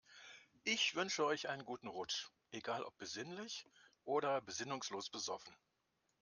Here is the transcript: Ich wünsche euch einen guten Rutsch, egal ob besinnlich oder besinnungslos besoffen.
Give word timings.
Ich 0.63 0.95
wünsche 0.95 1.23
euch 1.25 1.47
einen 1.47 1.63
guten 1.63 1.87
Rutsch, 1.87 2.25
egal 2.49 2.81
ob 2.81 2.97
besinnlich 2.97 3.67
oder 4.03 4.41
besinnungslos 4.41 5.11
besoffen. 5.11 5.55